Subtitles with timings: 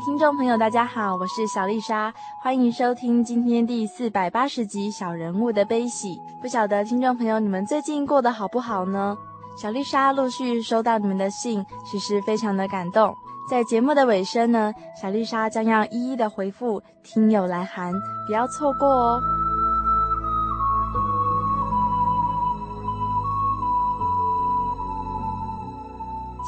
[0.00, 6.16] 听众朋友，大家好，我是小丽莎，欢迎收听今天第四百八十集《小人物的悲喜》。
[6.40, 9.16] 不晓得听众朋友你们最近过得好不好呢？
[9.56, 13.12] 小丽莎陆续收到你们的信，其实非常的感动。
[13.50, 17.92] 在节目的尾声呢，小丽莎将要一一的回复听友来函，
[18.28, 19.20] 不要错过哦。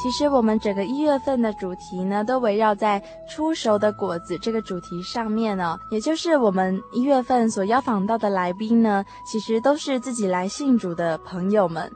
[0.03, 5.79] 其实我们整个一月份的主题呢，都围绕在初熟的果子这个主题上面呢。
[5.91, 11.93] 也就是我们一月份所邀访到的来宾呢，其实都是自己来信主的朋友们。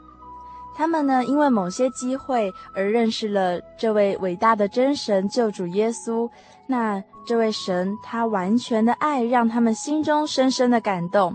[0.75, 6.29] 他们呢，因为某些机会而认识了这位伟大的真神救主耶稣。
[6.67, 11.33] 那这位神他完全的爱，让他们心中深深的感动。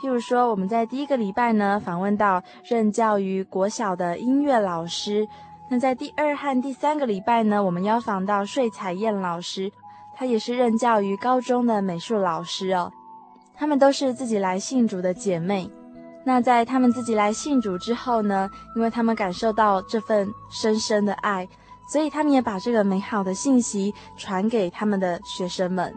[0.00, 5.28] 譬如说，我们在第一个礼拜呢，访问到任教于国小的音乐老师。
[5.70, 9.70] 那在第二和第三个礼拜呢，我们邀访到睡彩燕老师，
[10.16, 12.90] 她也是任教于高中的美术老师哦。
[13.54, 15.70] 她们都是自己来信主的姐妹。
[16.24, 21.46] 那在她们自己来信主之后呢，因为她们感受到这份深深的爱，
[21.92, 25.94] 所以她们也把这个美好的信息传给他们的学生们。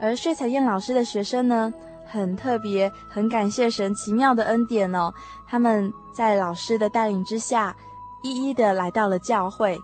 [0.00, 1.70] 而睡彩燕老师的学生呢，
[2.06, 5.12] 很特别，很感谢神奇妙的恩典哦。
[5.46, 7.76] 他们在老师的带领之下。
[8.22, 9.78] 一一的来到了教会，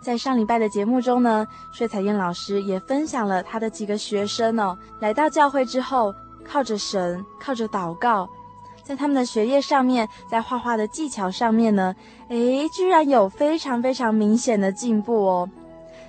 [0.00, 8.28] 在上礼拜的节目中呢，穗彩燕老师也分享了他的几个学生哦，来到教会之后，靠着神，靠着祷告，
[8.82, 11.94] 在他们的学业上面，在画画的技巧上面呢，
[12.28, 15.48] 诶，居然有非常非常明显的进步哦。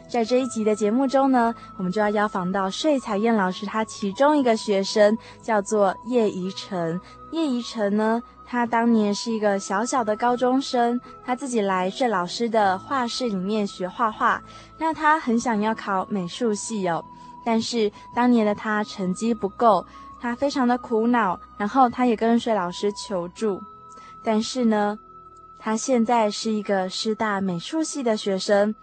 [0.08, 7.00] 在这一集的节目中呢，我们就要邀访到睡彩燕老师，他其中一个学生叫做叶怡晨。
[7.32, 14.42] 叶怡晨呢，他当年是一个小小的高中生，他自己来穗老师的画室里面学画画。
[14.78, 17.04] 那他很想要考美术系哦，
[17.44, 19.86] 但是当年的他成绩不够，
[20.22, 23.62] 他非常的苦恼，然后他也跟穗老师求助。
[24.24, 24.98] 但是呢，
[25.58, 28.74] 他现在是一个师大美术系的学生。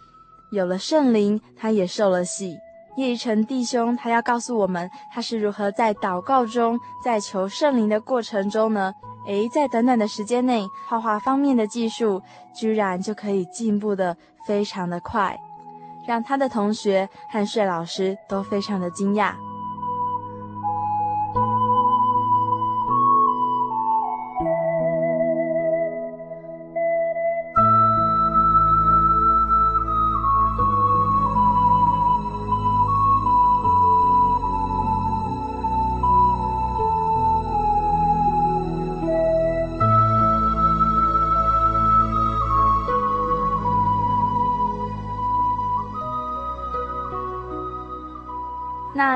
[0.50, 2.58] 有了圣灵，他也受了洗。
[2.98, 8.92] 叶一成弟兄，他要告诉我们，他是如何在祷告中，在求圣灵的过程中呢？
[9.27, 12.21] 诶，在短短的时间内，画画方面的技术
[12.55, 14.16] 居然就可以进步的
[14.47, 15.38] 非常的快，
[16.06, 19.34] 让他的同学和帅老师都非常的惊讶。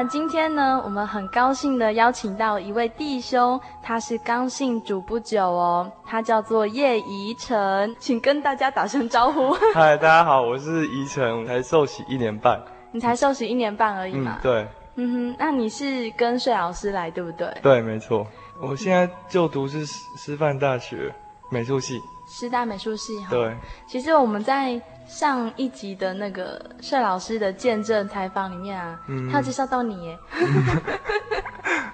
[0.08, 9.52] 今天呢，我们很高兴的邀请到一位弟兄，他是刚信主不久哦，他叫做叶怡辰，请跟大家打声招呼。
[9.74, 12.60] 嗨，大家好，我是怡辰，我才受洗一年半。
[12.92, 14.38] 你才受洗一年半而已嘛？
[14.38, 14.68] 嗯，对。
[14.96, 17.52] 嗯哼，那你是跟穗老师来，对不对？
[17.62, 18.26] 对，没错。
[18.60, 21.12] 我现在就读是师师范大学
[21.50, 22.00] 美术系。
[22.28, 23.30] 师大美术系哈。
[23.30, 23.54] 对。
[23.86, 24.80] 其实我们在。
[25.06, 30.18] 上一集的那个帅老师的见证采访里面啊，嗯、他有介绍到你耶，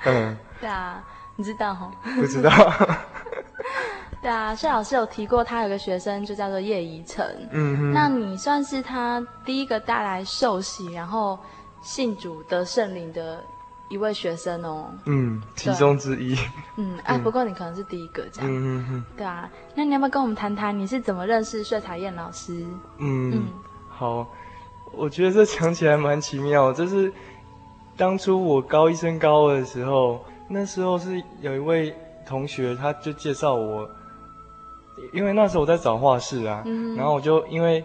[0.07, 1.03] 嗯， 对啊，
[1.37, 1.91] 你知道哈？
[2.17, 2.51] 不知道。
[4.23, 7.49] 对啊，帅老师有提过，他有个学生就叫做叶怡辰。
[7.51, 7.93] 嗯。
[7.93, 11.39] 那你算是他第一个带来受洗，然后
[11.83, 13.43] 信主得圣灵的
[13.93, 14.91] 一位学生哦。
[15.05, 16.35] 嗯，其中之一。
[16.77, 18.51] 嗯，哎、啊，不过你可能是第一个这样。
[18.51, 19.05] 嗯嗯嗯。
[19.17, 22.65] 对啊，那你要不要跟我们谈谈你是怎么认识薛彩燕老师？
[22.99, 23.43] 嗯，嗯
[23.89, 24.27] 好，
[24.93, 26.73] 我觉得这讲起来蛮奇妙。
[26.73, 27.13] 就是
[27.97, 31.95] 当初我高一升高二的时候，那时候是有一位
[32.27, 33.89] 同学，他就介绍我。
[35.13, 37.85] 因为那时候我在找画室啊，嗯、然后我就因为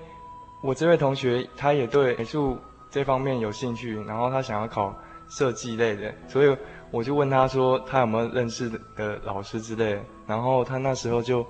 [0.61, 2.57] 我这位同学他也对美术
[2.91, 4.93] 这方面有兴趣，然后他想要考
[5.29, 6.57] 设计类的，所以
[6.91, 11.45] 我就问他说他有没有认识的老师之类的，然后他那时候就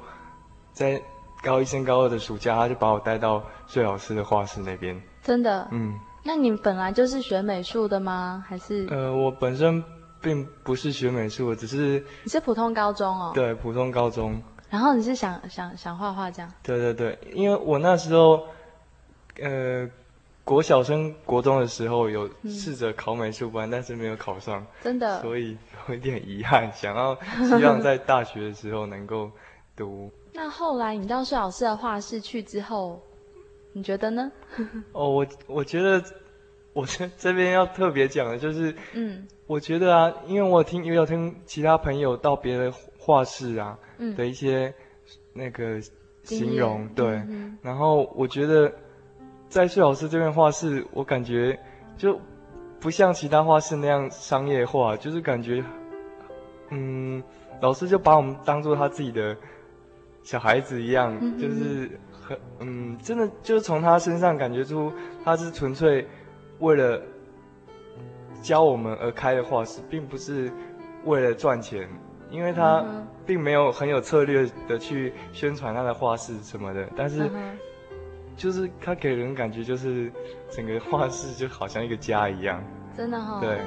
[0.74, 1.02] 在
[1.44, 5.00] 高一升高二的暑假，他就把我带到最老师的画室那边。
[5.22, 5.68] 真的？
[5.72, 6.00] 嗯。
[6.24, 8.44] 那你本来就是学美术的吗？
[8.48, 8.86] 还是？
[8.90, 9.82] 呃，我本身
[10.22, 12.04] 并不是学美术的，只是。
[12.24, 13.32] 你是普通高中哦？
[13.34, 14.42] 对，普通高中。
[14.70, 16.52] 然后你是想想想画画这样？
[16.64, 18.44] 对对对，因为我那时候，
[19.42, 19.88] 呃，
[20.48, 25.58] 国小升国中的时候有试着考美术班，嗯、但是没有考上，真的，所以
[25.90, 27.14] 有一点遗憾，想要
[27.46, 29.30] 希望在大学的时候能够
[29.76, 30.10] 读。
[30.32, 32.98] 那后来你到薛老师的画室去之后，
[33.74, 34.32] 你觉得呢？
[34.94, 36.02] 哦，我我觉得，
[36.72, 43.78] 我这这边要特别讲的就是，嗯，我觉得啊，因为我听也有听其他朋友到别的画室啊。
[44.16, 44.72] 的一些
[45.34, 45.82] 那个
[46.24, 48.72] 形容，对，嗯、然后我觉得
[49.50, 51.58] 在薛老师这边画室，我感觉
[51.98, 52.20] 就
[52.80, 55.64] 不像其他画室那样商业化，就是感觉，
[56.70, 57.24] 嗯，
[57.62, 59.36] 老师就把我们当做他自己的
[60.24, 64.92] 小孩子一样，嗯、就是很，嗯，真的就是从他身上感觉出
[65.24, 66.06] 他是纯粹
[66.60, 67.02] 为了
[68.42, 70.52] 教我们而开的画室，并不是
[71.06, 71.88] 为了赚钱。
[72.30, 72.84] 因为他
[73.26, 77.32] 并没有很有策略的去宣传他的画室什么的，但是
[78.38, 80.10] 就是他给人感觉就是
[80.50, 82.64] 整个画室就好像一个家一样。
[82.96, 83.42] 真的哈、哦。
[83.42, 83.60] 对。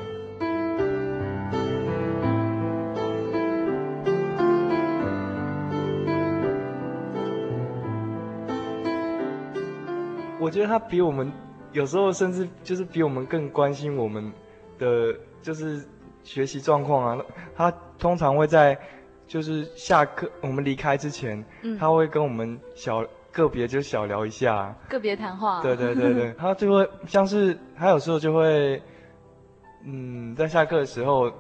[10.39, 11.31] 我觉得他比我们
[11.73, 14.33] 有时候甚至就是比我们更关心我们
[14.79, 15.85] 的就是。
[16.23, 17.25] 学习状况啊，
[17.57, 18.79] 他通常会在
[19.27, 23.03] 就是下课我们离开之前，嗯，他会跟我们小
[23.33, 25.61] 个别就小聊一下，个别谈话。
[25.63, 28.83] 对对对对， 他就会像是他有时候就会，
[29.85, 31.31] 嗯，在下课的时候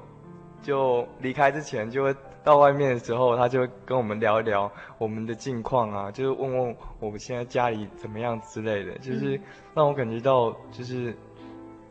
[0.63, 2.15] 就离开之前就会
[2.45, 9.41] 到外面的时候，他就会跟我们聊一聊我们的近况啊，就是问问我们现在家里怎么样之类的，就是
[9.75, 11.15] 让我感觉到就是，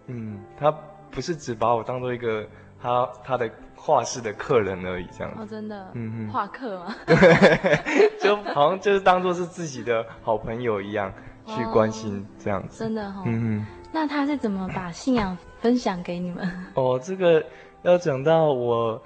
[0.08, 0.72] 嗯，他
[1.12, 2.46] 不是只把我当做一个。
[2.82, 3.52] 他他的
[3.82, 5.42] 画室的客人而已，这样子。
[5.42, 5.92] 哦，真的。
[5.94, 6.30] 嗯嗯。
[6.30, 6.96] 画客吗？
[7.08, 7.16] 对，
[8.20, 11.12] 就好像就是当做是自己的好朋友一样
[11.46, 12.80] 去关心这样子。
[12.80, 13.24] 真的哈、哦。
[13.26, 13.66] 嗯哼。
[13.92, 16.48] 那他是怎么把信仰分享给你们？
[16.76, 17.44] 哦，这个
[17.82, 19.02] 要讲到我，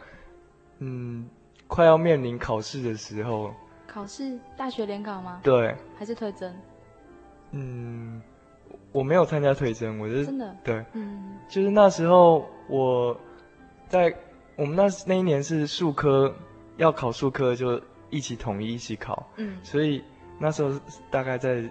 [0.79, 1.29] 嗯，
[1.67, 3.53] 快要面临考试的时候。
[3.87, 4.37] 考试？
[4.57, 5.39] 大学联考吗？
[5.43, 5.75] 对。
[5.97, 6.53] 还是推甄？
[7.51, 8.21] 嗯。
[8.91, 13.19] 我没有参加推甄，我是真的对，嗯，就是那时候我
[13.87, 14.13] 在
[14.55, 16.33] 我们那那一年是数科
[16.77, 20.03] 要考数科，就一起统一一起考，嗯，所以
[20.39, 20.71] 那时候
[21.11, 21.63] 大概在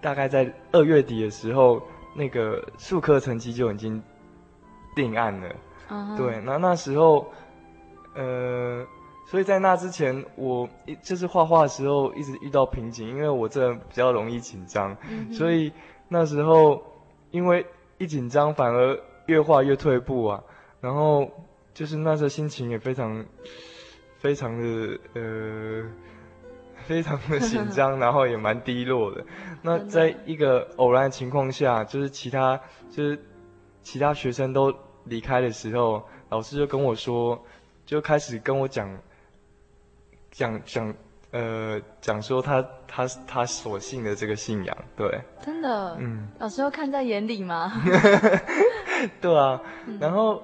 [0.00, 1.82] 大概在二月底的时候，
[2.14, 4.02] 那个数科成绩就已经
[4.94, 5.54] 定案了，
[5.88, 7.26] 啊，对，那那时候
[8.14, 8.86] 呃。
[9.24, 15.72] 所以在那之前，我一就是画画的时候一直遇到瓶颈，因为我这人比较容易紧张，嗯，所以
[16.08, 16.82] 那时候
[17.30, 17.64] 因为
[17.96, 20.42] 一紧张反而越画越退步啊，
[20.82, 21.30] 然后
[21.72, 23.24] 就是那时候心情也非常
[24.18, 25.84] 非常的呃
[26.84, 29.24] 非常的紧张， 然后也蛮低落的。
[29.62, 32.60] 那在一个偶然的情况下，就是其他
[32.90, 33.18] 就是
[33.82, 34.74] 其他学生都
[35.04, 37.40] 离开的时候，老师就跟我说，
[37.86, 38.94] 就开始跟我讲。
[40.34, 40.94] 讲讲，
[41.32, 47.70] 呃，讲说他他他所信的这个信仰，对，真的，嗯，老师会看在眼里吗？
[49.20, 49.60] 对啊，
[50.00, 50.42] 然后，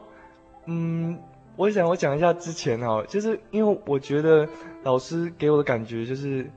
[0.68, 1.18] 嗯，
[1.56, 4.46] 我想我讲一下之前哈，就是因为我觉得
[4.82, 6.48] 老师给我的感觉就是，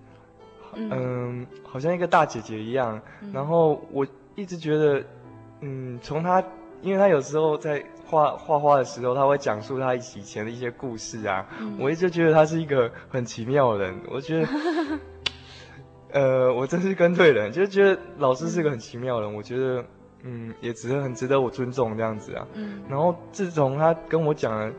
[0.76, 5.04] 嗯，呃、好像一个大姐姐一样，嗯，然后我一直觉得，
[5.62, 6.44] 嗯，从他，
[6.82, 7.84] 因为他有时候在。
[8.12, 11.48] 画画画的时候，他会讲述他以前的一些故事啊。
[11.62, 13.96] 嗯、我一直觉得他是一个很奇妙的人。
[14.10, 14.48] 我觉得，
[16.12, 19.34] 呃，我真是跟对人，就是觉得老师是个很奇妙的人。
[19.34, 19.86] 我觉得，
[20.24, 22.48] 嗯，也值得很值得我尊重这样子啊。
[22.54, 22.82] 嗯。
[22.90, 24.74] 然后自从他跟我讲了，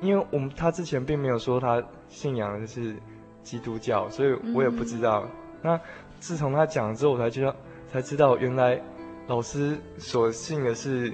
[0.00, 2.94] 因为我们他之前并没有说他信仰的是
[3.42, 5.24] 基督教，所以我也不知道。
[5.24, 5.30] 嗯、
[5.62, 5.80] 那
[6.20, 7.56] 自从他讲了之后，我才知道
[7.90, 8.80] 才知道原来
[9.26, 11.12] 老师所信的是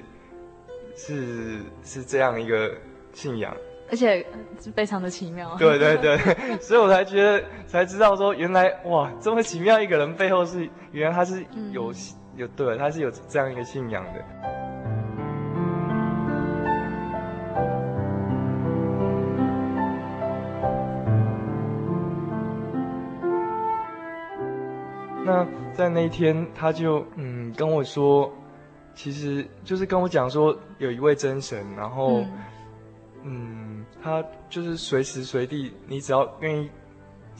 [0.95, 2.71] 是是这样一个
[3.13, 3.55] 信仰。
[3.89, 4.25] 而且
[4.73, 5.53] 非常的奇妙。
[5.57, 6.17] 对对对，
[6.61, 11.95] 所以我才觉得才知道说，原来哇，这么奇妙一个人背后是，原来他是有、嗯、
[12.35, 14.25] 有对，他是有这样一个信仰的。
[25.23, 28.31] 那在那一天，他就嗯跟我说，
[28.95, 32.27] 其实就是跟我讲说，有一位真神，然后嗯。
[33.23, 36.67] 嗯他就是随时随地，你只要愿意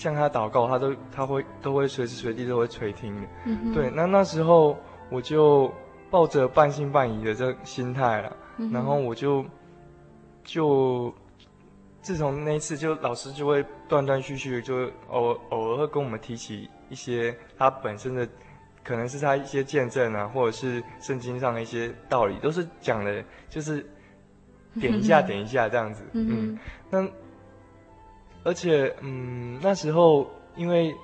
[0.02, 3.28] 向他祷告，他都他会都会随时随地都会垂听的。
[3.46, 3.72] 嗯。
[3.74, 4.76] 对，那那时候
[5.12, 5.72] 我就
[6.10, 8.72] 抱着半信半疑的这心态了，嗯。
[8.72, 9.46] 然后我就
[10.44, 11.14] 就
[12.02, 18.28] 自从那一次，就老师就会断断续续，就偶偶尔会跟我们提起一些他本身的，
[18.84, 23.86] 可能是他一些见证啊，或者是圣经上的一些道理，都是讲的，就是。
[24.80, 26.02] 点一下，点一下，这样子。
[26.14, 27.06] 嗯，嗯，那
[28.44, 30.96] 而且，嗯，那时候因为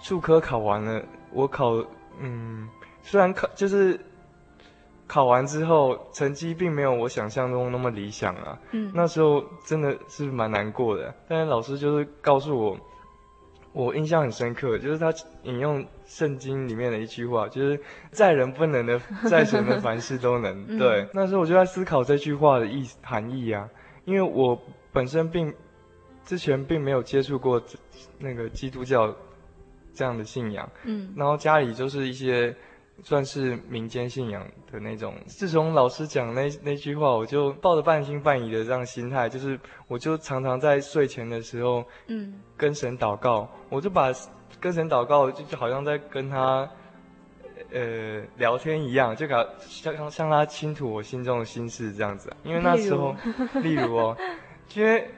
[0.00, 1.84] 数科考完了，我考，
[2.18, 2.68] 嗯，
[3.02, 3.98] 虽然考就是
[5.06, 8.58] 考完之后成绩并没有我想象中那么理想啊。
[8.72, 11.14] 嗯，那时候真的是蛮难过的。
[11.28, 12.76] 但是老师就是告诉我。
[13.74, 15.10] 我印象很深刻，就是他
[15.44, 17.80] 引用圣经里面的一句话，就是
[18.10, 20.66] 在人不能的，在神的凡事都能。
[20.68, 23.66] 嗯、对，那时候我就在思考这句话的意含义啊，
[24.04, 24.60] 因为我
[24.92, 25.54] 本身并
[26.24, 27.62] 之前并没有接触过
[28.18, 29.14] 那个基督教
[29.94, 32.54] 这样的信仰，嗯，然后家里就是一些。
[33.04, 35.14] 算是民间信仰的那种。
[35.26, 44.12] 自从老师讲那那句话，我就抱着半信半疑的这样心态，就是我就常常在睡前的时候，嗯，跟神祷告，我就把
[44.60, 46.68] 跟神祷告就就好像在跟他，
[47.72, 52.32] 呃，聊天一样，就搞像像他倾吐我心中的心事这样子。
[52.44, 53.16] 因为那时候，
[53.62, 54.16] 例如 哦，
[54.74, 55.10] 因为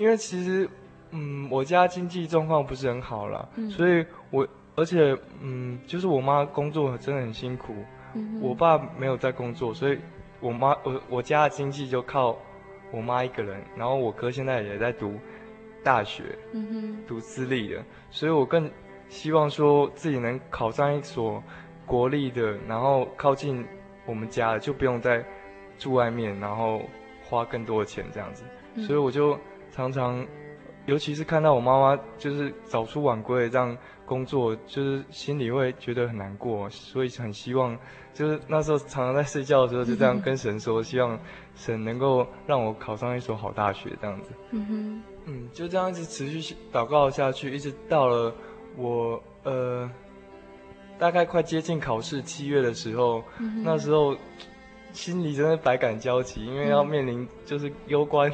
[0.00, 0.68] 因为其实，
[1.12, 4.44] 嗯，我家经济状况不是很好啦，嗯，所以我。
[4.76, 7.74] 而且，嗯，就是我妈工作真的很辛苦，
[8.14, 9.98] 嗯、我爸没有在工作，所以
[10.40, 12.38] 我妈我我家的经济就靠
[12.90, 13.60] 我妈一个人。
[13.76, 15.12] 然后我哥现在也在读
[15.84, 18.70] 大学，嗯、哼读私立的，所以我更
[19.10, 21.42] 希望说自己能考上一所
[21.84, 23.66] 国立的，然后靠近
[24.06, 25.22] 我们家的，就不用再
[25.78, 26.80] 住外面，然后
[27.28, 28.44] 花更多的钱这样子。
[28.76, 29.38] 嗯、所以我就
[29.70, 30.26] 常常，
[30.86, 33.76] 尤其是看到我妈妈就是早出晚归这样。
[34.10, 37.78] 工作就是心里会觉得很难过，所以很希望，
[38.12, 41.16] 就是那时候常常在睡觉的时候就这样跟神说，希望
[41.54, 44.30] 神能够让我考上一所好大学这样子。
[44.50, 48.34] 嗯哼，嗯，就这样一直持续祷告下去，一直到了
[48.76, 49.88] 我呃
[50.98, 54.16] 大概快接近考试七月的时候，嗯、那时候
[54.92, 58.28] 心里真的百感交集，因为要面临就是攸关。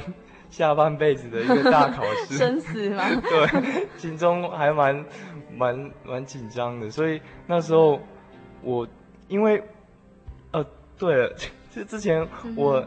[0.57, 3.05] 下半辈子的一个大考试， 生死吗？
[3.29, 5.05] 对，心中还蛮
[5.55, 8.01] 蛮蛮紧张的，所以那时候
[8.63, 8.89] 我
[9.29, 9.63] 因为
[10.53, 10.65] 呃，
[10.99, 11.31] 对了，
[11.71, 12.83] 就之前我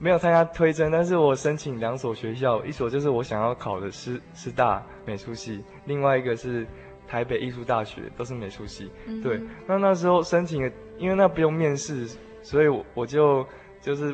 [0.00, 6.66] 没有参加推甄，但是我申请两所学校，一所就是我想要考的师师大美术系，另外一个是
[7.06, 8.90] 台北艺术大学，都是美术系。
[9.22, 12.04] 对，那那时候申请，因为那不用面试，
[12.42, 13.46] 所以我我就
[13.80, 14.12] 就是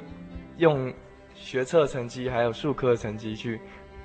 [0.59, 0.93] 用。
[1.41, 3.61] 学测成绩还有数科成绩去，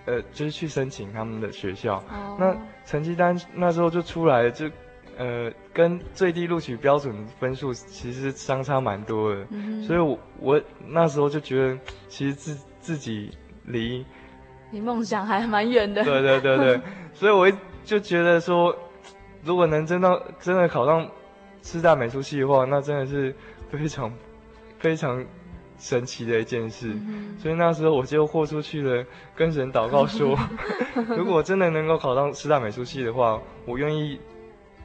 [0.05, 1.95] 呃，就是去申请他们的学校。
[1.95, 2.39] Oh.
[2.39, 4.69] 那成绩单那时候就出来了，就
[5.17, 9.45] 呃，跟最低录取标准分数其实相差蛮多的。
[9.49, 9.85] Mm hmm.
[9.85, 13.31] 所以我，我我那时候就觉得，其实自自己
[13.65, 14.05] 离
[14.71, 16.03] 离梦想还蛮远的。
[16.03, 16.81] 对对对对，
[17.13, 17.51] 所以我
[17.83, 18.73] 就觉得说，
[19.43, 21.09] 如果能真到真的考上
[21.61, 23.35] 师大美术系的话，那真的是
[23.69, 24.13] 非常
[24.79, 25.25] 非常。
[25.77, 30.37] 神奇的一件事，嗯、所以那时候我就豁出去了，跟神祷告说，
[31.17, 34.19] 如果真的能够考上师大美术系的话，我愿意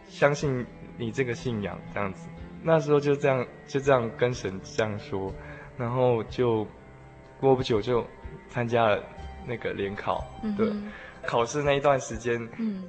[0.08, 0.66] 相信
[0.96, 2.28] 你这个信仰，这样子。
[2.62, 5.32] 那时候就这样就这样跟神这样说，
[5.76, 6.66] 然后就
[7.40, 8.04] 过不久就
[8.48, 9.00] 参加了
[9.46, 10.24] 那个联考，
[10.56, 10.68] 对，
[11.24, 12.82] 考试那一段时间，嗯，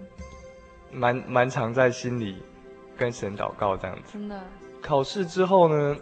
[0.92, 2.42] 蛮蛮常在心里
[2.98, 4.14] 跟神祷告这样子。
[4.14, 4.42] 真的。
[4.82, 5.96] 考试之后呢？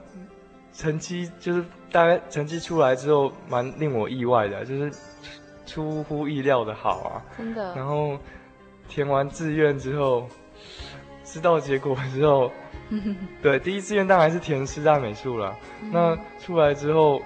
[0.77, 4.91] 成绩就是大概成绩出来之后，蛮令我意外的，就是
[5.65, 7.25] 出乎意料的好啊。
[7.35, 7.75] 真的。
[7.75, 8.15] 然后
[8.87, 10.29] 填完志愿之后，
[11.23, 12.51] 知道结果之后，
[13.41, 15.57] 对，第一志愿当然是填师大美术了。
[15.91, 17.19] 那出来之后，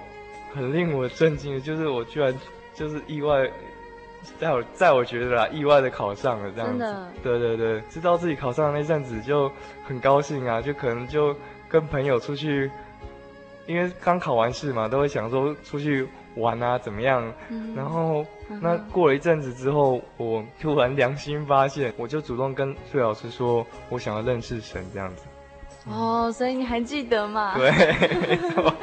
[0.54, 2.34] 很令我震惊的就是我居然
[2.74, 3.46] 就是意外，
[4.40, 6.96] 在我在我觉得啦，意外的考上了这样子。
[7.22, 9.52] 对对对，知道自己考上的那阵子就
[9.84, 11.36] 很高兴啊，就可能就
[11.68, 12.70] 跟朋友出去，
[13.66, 16.08] 因为刚考完试嘛，都会想说出去。
[16.34, 17.30] 玩啊，怎么样？
[17.50, 25.24] 嗯、然后、嗯、那过了一阵子之后，我突然良心发现，我就主动跟崔老师说，我想要认识神这样子。
[25.90, 27.52] 哦，所以你还记得嘛？
[27.58, 27.70] 对，
[28.26, 28.74] 没错。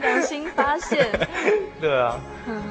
[0.00, 1.06] 良心发现。
[1.78, 2.18] 对啊。
[2.46, 2.62] 嗯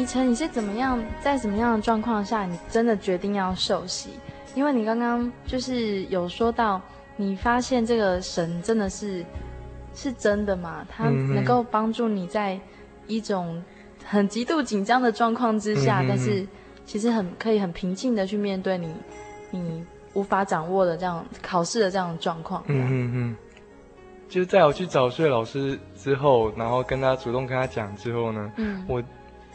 [0.00, 4.08] 宜晨，你是怎么样，在什么样的状况下，你真的决定要受洗？
[4.54, 6.80] 因为你刚刚就是有说到，
[7.18, 9.22] 你发现这个神真的是
[9.94, 10.86] 是真的吗？
[10.88, 12.58] 他能够帮助你在
[13.08, 13.62] 一种
[14.02, 16.46] 很极度紧张的状况之下，但是
[16.86, 18.94] 其实很可以很平静的去面对你
[19.50, 22.64] 你无法掌握的这样考试的这样的状况。
[22.68, 23.36] 嗯嗯嗯。
[24.30, 29.02] 就在我去找穗老师之后，然后跟他主动跟他讲之后呢，嗯，我。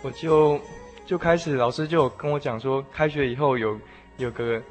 [0.01, 0.59] 我就
[1.05, 3.79] 就开始，老师就有跟我讲说，开学以后有
[4.17, 4.61] 有个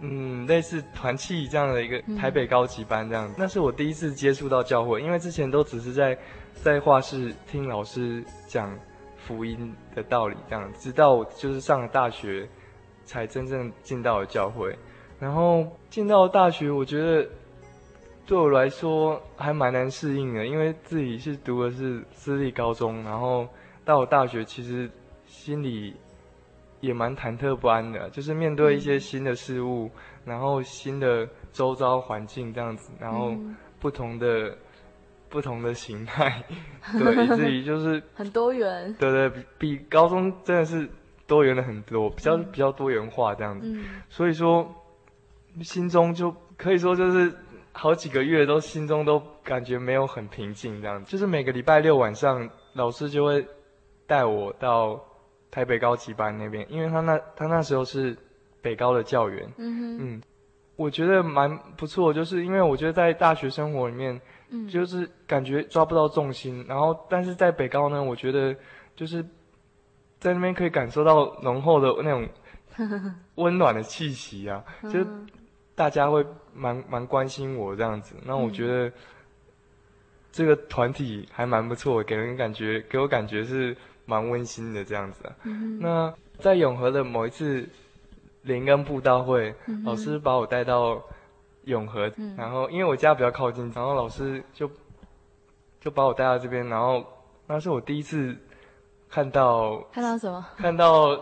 [0.00, 6.16] 嗯类似团契这样的一个台北高级班这样子，那是我第一次接触到教会，因为之前都只是在
[6.54, 8.74] 在画室听老师讲
[9.16, 12.48] 福音的道理这样，直到我就是上了大学
[13.04, 14.74] 才真正进到了教会，
[15.18, 17.28] 然后进到了大学，我觉得
[18.26, 23.46] 对我来说还蛮难适应的，因为自己是读的是私立高中，然后。
[23.84, 24.90] 到了大学，其实
[25.26, 25.94] 心里
[26.80, 29.90] 也蛮忐忑不安的，就是面对一些新的事物，嗯、
[30.24, 33.34] 然后新的周遭环境这样子，然后
[33.80, 34.58] 不同的、嗯、
[35.28, 36.42] 不同的形态，
[36.98, 38.94] 对，以至于就 是很多元。
[38.98, 40.88] 对对，比比高中真的是
[41.26, 43.66] 多元了很多，比较、嗯、比较多元化这样子。
[43.66, 44.66] 嗯、所以说，
[45.62, 47.34] 心中就可以说就是
[47.72, 53.46] 好几个月都心中都感觉没有很平静这样子，就是每个礼拜六晚上老师就会。
[54.06, 55.02] 带我到
[55.50, 58.16] 台北高级班那边，因为他那他那时候是
[58.60, 59.98] 北高的教员，嗯哼。
[60.00, 60.22] 嗯，
[60.76, 68.54] 我觉得蛮不错，就是因为我觉得在大学生活里面，嗯，就是感觉抓不到重心，然后但是在北高呢，我觉得
[68.96, 69.22] 就是
[70.18, 72.28] 在那边可以感受到浓厚的那种
[73.36, 75.06] 温暖的气息啊，就是
[75.76, 78.90] 大家会蛮蛮关心我这样子，那我觉得
[80.32, 83.76] 这个团体还蛮不错，给人感觉给我感觉是。
[84.06, 87.66] 蛮温馨的这样子啊，嗯、那在永和的某一次
[88.42, 91.02] 灵恩布道会，嗯、老师把我带到
[91.64, 94.70] 永和，嗯、然后因为我家比较靠近，然后老师就
[95.80, 97.04] 就把我带到这边，然后
[97.46, 98.36] 那是我第一次
[99.08, 100.46] 看到看到什么？
[100.58, 101.16] 看到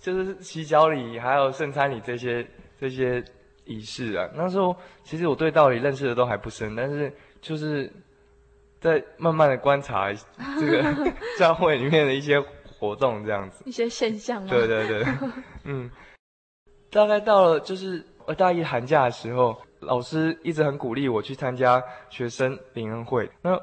[0.00, 2.44] 就是洗脚礼还有圣餐礼这些
[2.80, 3.22] 这些
[3.64, 4.28] 仪式啊。
[4.34, 7.92] 那时候其实我对道理认识的都还不深，但是就是。
[8.84, 10.12] 在慢慢的观察
[10.60, 10.84] 这个
[11.40, 12.38] 教会里面的一些
[12.78, 14.48] 活动，这样子一些现象吗？
[14.50, 15.02] 对对对，
[15.64, 15.90] 嗯，
[16.90, 23.30] 大概到了就是呃大一寒假的时候，老师一直很鼓励我去参加学生灵恩会。
[23.40, 23.58] 那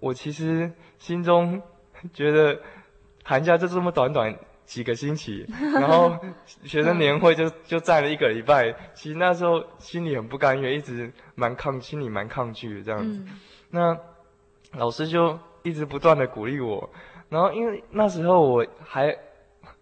[0.00, 1.60] 我其实心中
[2.14, 2.58] 觉得
[3.22, 6.18] 寒假就这么短短几个星期， 然后
[6.64, 13.18] 学生年会就就站了一个礼拜，其实那时候心里很不甘愿，一直蛮抗，心里蛮抗拒的这样子。
[13.18, 13.28] 嗯、
[13.68, 13.98] 那。
[14.74, 16.88] 老师就一直不断的鼓励我，
[17.28, 19.14] 然后因为那时候我还，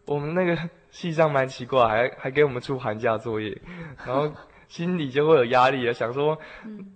[0.04, 0.58] 我们那个
[0.90, 3.56] 系上蛮奇怪，还还给我们出寒假作业，
[4.04, 4.28] 然后
[4.66, 6.36] 心里就会有压力了，想说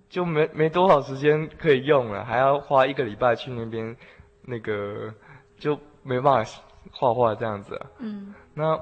[0.09, 3.97] 就没没多少时间可以用了，还要花一个礼拜去那边，
[4.43, 5.15] 那个
[5.57, 7.87] 就没办法画画这样子啊。
[8.01, 8.35] 嗯。
[8.55, 8.79] 那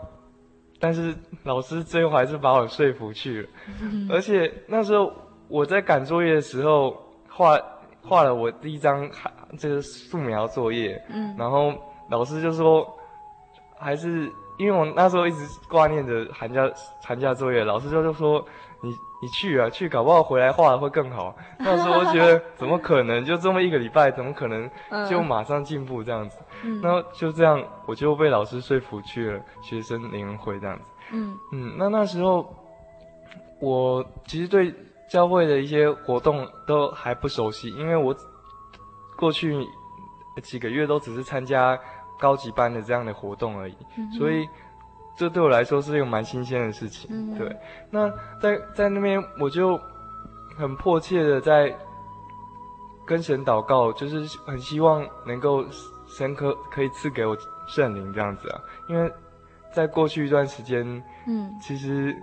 [0.81, 3.49] 但是老师最后还是把我说服去了，
[4.11, 5.13] 而且那时候
[5.49, 7.61] 我在赶作业的时候画。
[8.05, 9.09] 画了我第一张
[9.59, 11.73] 这个素描作业，嗯，然后
[12.11, 12.87] 老师就说，
[13.79, 16.69] 还是因为我那时候一直挂念着寒假
[17.03, 18.45] 寒假作业，老师就就说
[18.83, 18.91] 你
[19.23, 21.35] 你去啊去，搞不好回来画的会更好。
[21.59, 24.69] 那时候我觉得怎么可能，就这么一个礼拜，怎么可能
[25.09, 26.39] 就马上进步这样子？
[26.65, 30.85] 嗯，然后就这样我就被老师说服去了学生灵恩会这样子。
[31.13, 32.53] 嗯嗯，那那时候
[33.61, 34.75] 我其实对。
[35.13, 38.17] 教会的一些活动都还不熟悉，因为我
[39.15, 39.55] 过去
[40.43, 41.79] 几个月都只是参加
[42.19, 44.49] 高级班的这样的活动而已，嗯、所以
[45.15, 47.11] 这对我来说是一个蛮新鲜的事情。
[47.13, 47.55] 嗯、对，
[47.91, 49.79] 那在在那边我就
[50.57, 51.77] 很迫切的在
[53.05, 55.63] 跟神祷告，就是很希望能够
[56.07, 57.37] 神可可以赐给我
[57.69, 59.13] 圣灵这样子啊，因为
[59.75, 60.83] 在过去一段时间，
[61.27, 62.17] 嗯，其实。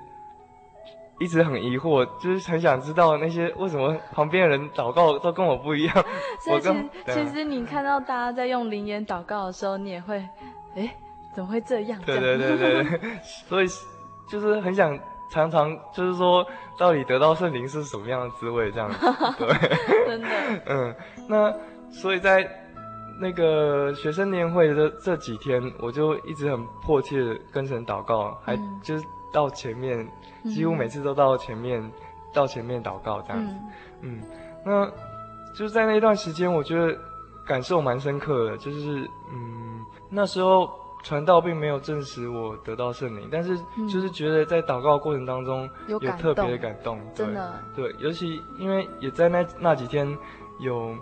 [1.20, 5.96] 一直很疑惑，就是很想知道那些为什么旁边的人祷告都跟我不一样。
[6.40, 10.18] 所以其实，其实你看到大家在用灵言祷告的时候，你也会，
[10.76, 10.96] 哎，
[11.34, 12.02] 怎么会这样？
[12.06, 13.00] 对对对对，
[13.48, 13.68] 所以
[14.28, 14.98] 就是很想
[15.30, 16.46] 常常就是说，
[16.78, 18.72] 到底得到圣灵是什么样的滋味？
[18.72, 18.98] 这样子，
[19.38, 19.48] 对，
[20.08, 20.28] 真的，
[20.68, 20.96] 嗯，
[21.28, 21.54] 那
[21.92, 22.48] 所以在
[23.22, 30.08] 那个学生年会的这几天，我就一直很迫切的跟神祷告，还就是到前面。
[30.46, 31.92] 几乎每次都到前面，嗯、
[32.34, 33.54] 到前面祷告这样子，
[34.00, 34.24] 嗯，嗯，
[34.66, 34.86] 那
[35.54, 36.98] 就是在那一段时间，我觉得
[37.46, 40.70] 感受蛮深刻的，就是嗯，那时候
[41.04, 43.58] 传道并没有证实我得到圣灵，但是
[43.92, 50.08] 就是觉得在祷告过程当中有特别的感动，嗯、对真的，对，尤其因为也在那那几天
[50.60, 50.96] 有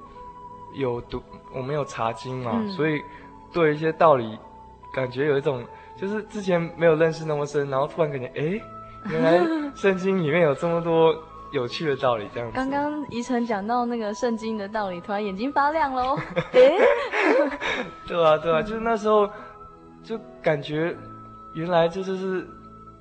[0.73, 1.21] 有读，
[1.53, 2.99] 我们有查经嘛，嗯、所以
[3.53, 4.35] 对一些道理
[4.95, 5.63] 感觉有一种
[5.97, 8.41] 就是之前没有认识那么深，然后突然感觉哎。
[8.41, 8.63] 诶
[9.09, 9.39] 原来
[9.73, 11.15] 圣经里面有这么多
[11.53, 12.55] 有趣的道理，这样子。
[12.55, 16.17] 刚刚宜晨讲到那个圣经的道理，突然眼睛发亮喽。
[16.51, 16.61] 哎、
[18.05, 19.29] 对啊，对啊，就是那时候
[20.03, 20.93] 就感觉
[21.53, 22.45] 原来这就是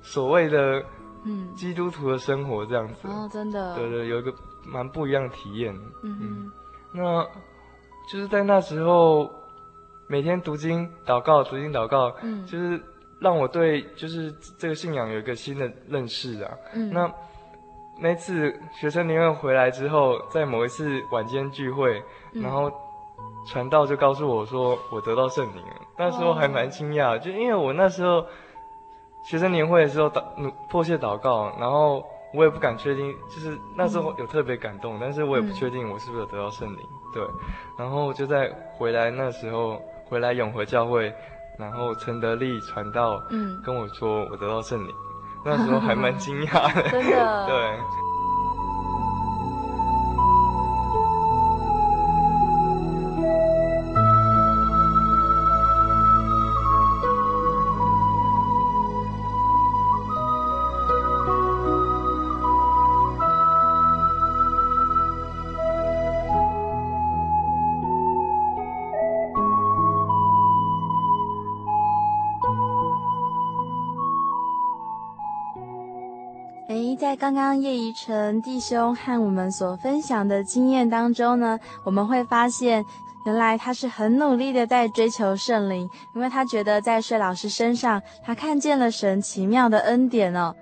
[0.01, 0.81] 所谓的
[1.25, 3.07] 嗯基督徒的生活这样子。
[3.09, 3.75] 哦，真的。
[3.75, 4.33] 对对，有一个
[4.65, 5.75] 蛮不一样的体验。
[6.03, 6.51] 嗯嗯。
[6.93, 7.21] 那
[8.09, 9.29] 就是在那时候
[10.07, 12.81] 每天读经祷告，读经祷告，嗯，就是。
[13.19, 16.51] 让我对就是这个信仰有一个新的认识啊。
[16.75, 16.93] 嗯。
[16.93, 17.11] 那
[17.99, 21.99] 那次学生年会回来之后，在某一次晚间聚会，
[22.33, 22.71] 嗯、然后
[23.47, 25.81] 传道就告诉我说我得到圣灵了。
[25.97, 28.23] 那时候还蛮惊讶，就因为我那时候
[29.23, 30.23] 学生年会的时候祷
[30.69, 36.79] 迫切祷告，然后我也不敢确定，就是那时候有特别感动，嗯、但是我也不确定我是不是有得到圣灵。
[37.11, 37.23] 对。
[37.79, 41.13] 然后就在回来那时候回来永和教会。
[41.57, 47.79] 然后陈德利传道，嗯，跟我说我得到圣灵，嗯、那时候还蛮惊讶的， 真的， 对。
[77.19, 82.85] 刚刚叶宜成弟兄和我们所分享的经验当中呢，我们会发现，
[83.25, 90.53] 原来他是很努力的在追求圣灵，因为他觉得在睡老师身上，他看见了神奇妙的恩典哦。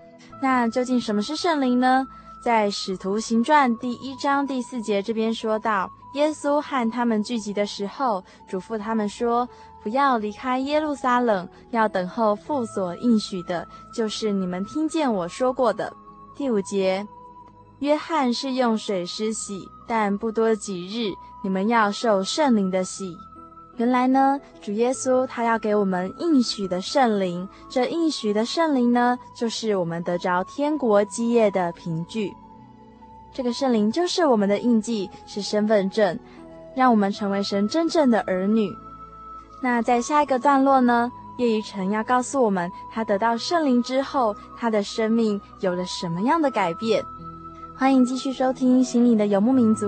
[0.41, 2.07] 那究竟什么是圣灵呢？
[2.41, 9.49] 在使徒行传第一章第四节这边说到，耶稣和他们聚集的时候，嘱咐他们说，
[9.83, 15.91] 不要离开耶路撒冷，要等候父所应许的，就是你们听见我说过的。
[16.35, 17.07] 第五节，
[17.79, 23.17] 约翰是用水施洗，但不多几日，你们要受圣灵的洗。
[23.77, 32.33] 原来呢，主耶稣他要给我们应许的圣灵，这应许的圣灵呢，就是我们得着天国基业的凭据。
[33.33, 36.19] 这个圣灵就是我们的印记，是身份证，
[36.75, 38.69] 让我们成为神真正的儿女。
[39.61, 47.03] 那在下一个段落呢，叶余成要告诉我们，他得到圣灵之后，他的生命有了什么样的改变？
[47.75, 49.87] 欢迎继续收听《心灵的游牧民族》。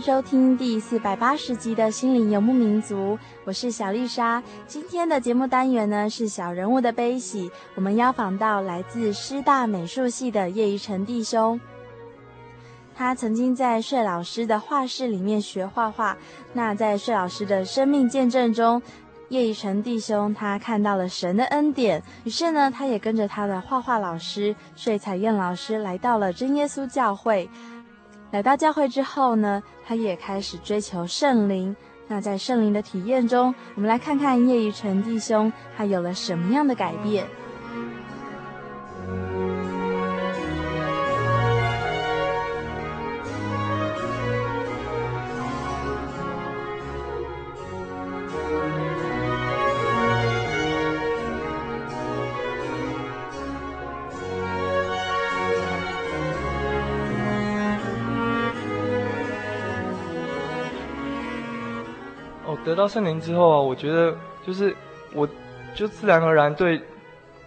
[0.00, 4.42] 收听第四百八十集的《心灵游牧民族》，我是小丽莎。
[4.66, 11.60] 今天的节目单元呢是小人物的悲喜，我们邀访到来自师大美术系的叶一成弟兄。
[12.94, 16.16] 他曾经在帅老师的画室里面学画画。
[16.52, 18.80] 那在帅老师的生命见证中，
[19.30, 27.48] 叶一成弟兄他看到了神的恩典，于是呢，他也跟着他的画画老师帅彩燕老师来到了真耶稣教会。
[28.30, 31.74] 来到教会之后呢，他也开始追求圣灵。
[32.08, 37.26] 那在圣灵的体验中，我们来看看叶一成弟兄他有了什么样的改变。
[62.68, 64.14] 得到圣灵之后啊，我觉得
[64.46, 64.76] 就是
[65.14, 65.26] 我，
[65.74, 66.78] 就自然而然对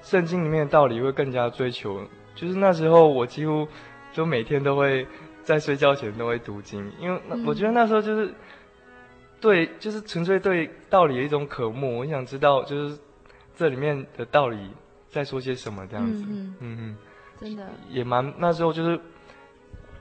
[0.02, 2.02] 圣经里面的道理会更加追求。
[2.34, 3.68] 就是那时候我几乎
[4.12, 5.06] 就每天都会
[5.44, 8.34] 在睡觉前都会读经，因为我觉得那时候就是
[9.40, 12.00] 对，就是纯粹对道理的一种渴慕。
[12.00, 12.98] 我想知道就是
[13.56, 14.58] 这里面的道理
[15.08, 16.24] 在说些什么这样子。
[16.28, 16.98] 嗯嗯，嗯，
[17.40, 19.00] 真的也蛮那时候就是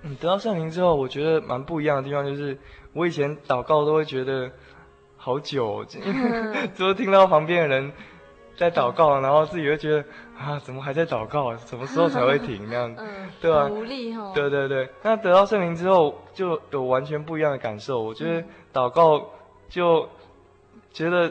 [0.03, 2.57] 嗯，得到圣灵之后，我觉得蛮不一样的地方就是，
[2.95, 4.51] 我以前祷告都会觉得
[5.23, 5.85] 好久，
[6.75, 7.93] 就是听到旁边的人
[8.57, 10.03] 在祷告，然后自己会觉得
[10.39, 11.55] 啊，怎么还在祷告？
[11.59, 12.67] 什么时候才会停？
[12.71, 13.05] 那样子，
[13.39, 13.67] 对吧？
[13.67, 14.33] 无力哈。
[14.35, 18.03] 对对对，那得到圣灵之后，就有完全不一样的感受。
[18.03, 19.23] 我觉得祷告
[19.69, 20.09] 就
[20.91, 21.31] 觉得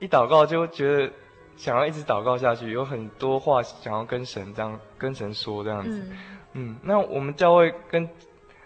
[0.00, 1.10] 一祷告就觉得
[1.56, 6.06] 想要一直祷告下去，有很多话想要跟神这样跟神说这样子。
[6.52, 8.06] 嗯，那我们教会跟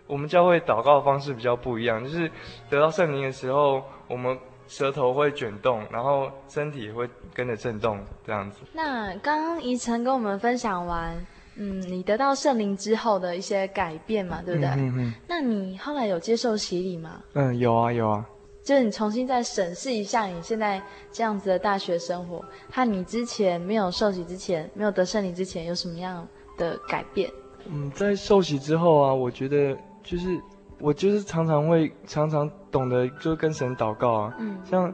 [0.08, 2.28] 我们教会祷告的方式比较不一样，就是
[2.68, 4.36] 得到圣灵的时候，我们
[4.74, 8.56] 舌头会卷动，然后身体会跟着震动，这样子。
[8.72, 11.16] 那刚刚怡晨跟我们分享完，
[11.54, 14.68] 嗯，你得到圣灵之后的一些改变嘛，对不对？
[14.70, 15.14] 嗯嗯，嗯。
[15.28, 17.22] 那你后来有接受洗礼吗？
[17.34, 18.26] 嗯，有啊，有啊。
[18.64, 20.82] 就是你重新再审视一下你现在
[21.12, 26.26] 这样子的大学生活，和你之前没有受洗之前，没有得圣灵之前，有什么样
[26.58, 27.30] 的改变？
[27.70, 30.40] 嗯，在受洗之后啊，我觉得就是
[30.80, 34.34] 我就是常常会常常懂得就跟神祷告啊。
[34.40, 34.92] 嗯，像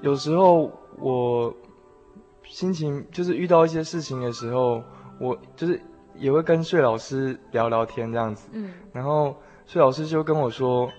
[0.00, 1.54] 有时候我
[2.42, 4.82] 心情就是遇到一些事情的时候，
[5.20, 5.80] 我就是
[6.16, 8.48] 也会跟睡老师聊聊天这样子。
[8.52, 10.90] 嗯，然后睡老师就跟我说，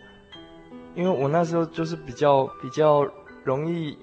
[0.96, 3.06] 因为我那时候就是比较比较
[3.44, 3.98] 容易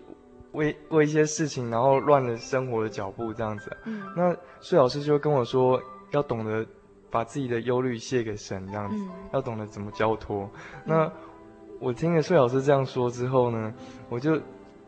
[0.53, 3.75] 为为一些事情然后乱了生活的脚步这样子。
[3.87, 6.67] 嗯，那睡老师就跟我说要懂得。
[7.15, 10.51] 把自己的忧虑卸给神，这样子、嗯、要懂得怎么交托。
[10.53, 11.13] 嗯、那
[11.81, 13.73] 我听了穗老师这样说之后呢，
[14.09, 14.41] 我就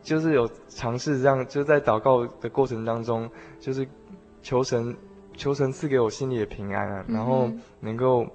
[0.02, 3.28] 就是有尝试这样，就在祷告的过程当中，
[3.60, 3.86] 就是
[4.42, 4.96] 求神
[5.34, 8.26] 求神赐给我心里的平安啊，嗯、然后能够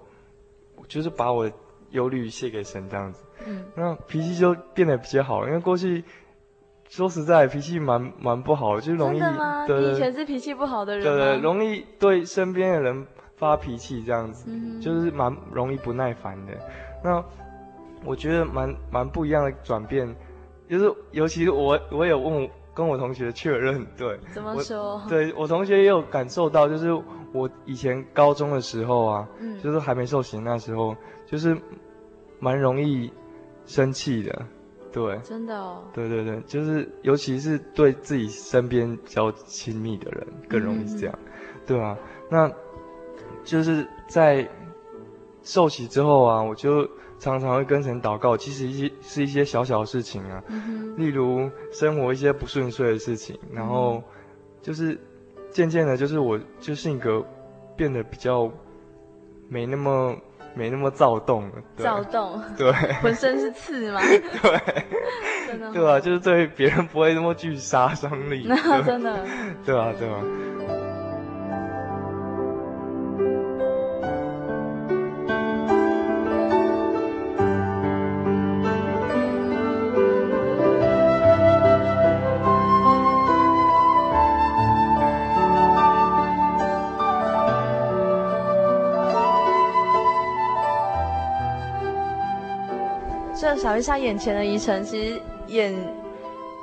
[0.87, 1.55] 就是把我的
[1.91, 3.23] 忧虑卸给神这样子。
[3.47, 6.03] 嗯，那脾气就变得比较好，因为过去
[6.89, 9.19] 说实在脾气蛮蛮不好的，就容易。
[9.19, 9.65] 真的吗？
[9.67, 11.03] 你以前是脾气不好的人？
[11.03, 13.07] 对，对对，容易对身边的人。
[13.37, 16.53] 发脾气这样子，嗯、就是蛮容易不耐烦的。
[17.03, 17.19] 那
[18.05, 20.15] 我觉得蛮蛮不一样的转变，
[20.69, 25.01] 就是尤其是我我有问跟我同学确认，对，怎么说？
[25.03, 26.91] 我对我同学也有感受到，就是
[27.33, 31.57] 我以前高中的时候啊，嗯、就是还没受刑那时候，就是
[32.39, 33.11] 蛮容易
[33.65, 34.45] 生气的，
[34.91, 41.31] 对，真的哦，对对对，就是尤其是对自己身边比较亲密的人更容易这样，嗯、
[41.65, 41.97] 对吧、啊？
[42.29, 42.51] 那。
[43.43, 44.47] 就是在
[45.41, 46.87] 受洗之后啊，我就
[47.21, 48.35] 常常会跟神祷告。
[48.35, 54.03] 其实一些是一些小小的事情啊，嗯、例如生活一些不顺遂的事情，然后
[54.61, 54.99] 就是
[55.51, 57.23] 渐渐的，就是我就性格
[57.77, 58.51] 变得比较
[59.47, 60.15] 没那么
[60.55, 61.51] 没那么躁动了。
[61.77, 64.01] 躁动，对， 浑身是刺吗？
[64.01, 64.83] 对，
[65.47, 68.45] 真的，对啊，就是对别人不会那么具杀伤力。
[68.47, 69.23] 那 真的，
[69.63, 70.23] 对啊，对啊。
[93.61, 95.73] 找一下眼前的宜晨，其实眼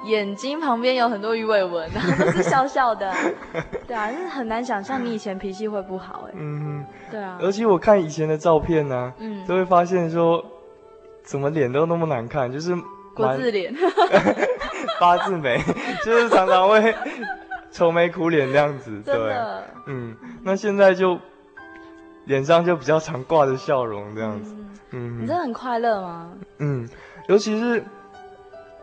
[0.04, 3.12] 眼睛旁边有很多鱼尾纹，然后都是笑笑的，
[3.86, 6.32] 对啊，就是很难想象你以前脾气会不好哎。
[6.36, 7.38] 嗯，对啊。
[7.40, 10.44] 而且我看以前的照片呢、啊，嗯，都会发现说，
[11.22, 12.74] 怎么脸都那么难看，就是
[13.14, 13.72] 国字脸，
[15.00, 15.60] 八字眉，
[16.04, 16.94] 就是常常会
[17.70, 19.14] 愁眉苦脸这样子， 对，
[19.86, 21.18] 嗯，那现在就
[22.28, 24.54] 脸上就比较常挂着笑容这样子。
[24.54, 26.32] 嗯嗯，你真的很快乐吗？
[26.58, 26.88] 嗯，
[27.26, 27.84] 尤其是，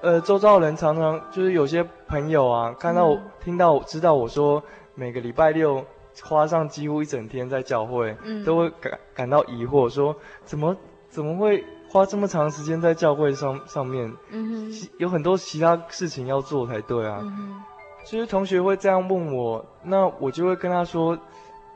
[0.01, 4.61] 呃，周遭的人常常就是有些朋友啊，看到我、嗯、听到我知道我说
[4.93, 5.83] 每个礼拜六
[6.21, 10.77] 花上几乎一整天在教会，嗯，都会感感到疑惑，说怎么
[11.09, 14.13] 怎么会花这么长时间在教会上上面？
[14.29, 17.19] 嗯哼，有很多其他事情要做才对啊。
[18.03, 21.17] 其实同学会这样问我，那我就会跟他说，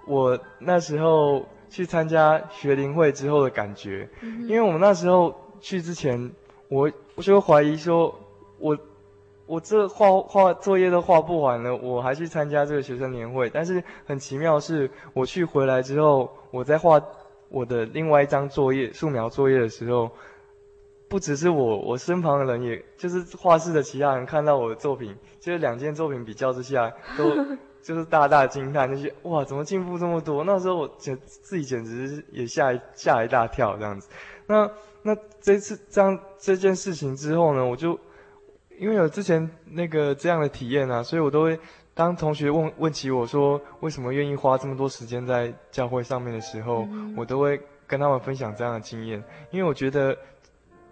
[0.05, 1.43] 我那时候。
[1.69, 6.31] 去参加学龄会之后的感觉，嗯、因为我们那时候去之前，
[6.67, 8.19] 我我就会怀疑说，
[8.57, 8.77] 我
[9.45, 13.49] 我这画画作业都画不完了，我还去参加这个学生年会。
[13.49, 17.01] 但是很奇妙的是，我去回来之后，我在画
[17.49, 20.11] 我的另外一张作业素描作业的时候，
[21.07, 27.25] 不只是我，我身旁的人也，也就是画室的其他人看到我的作品，就是两件作品比较之下都。
[27.81, 30.43] 就是大大惊叹，那些哇，怎么进步这么多？
[30.43, 34.09] 那时候我简自己简直也吓一吓一大跳这样子。
[34.45, 34.69] 那
[35.01, 37.99] 那这次这样这件事情之后呢，我就
[38.77, 41.59] 因为有之前那个这样的体验啊，所以我都会
[41.93, 50.17] 当同学问问起我说为什么愿意花这么多时间在教会上面的时候，嗯、我都会跟他们分享这样的经验，因为我觉得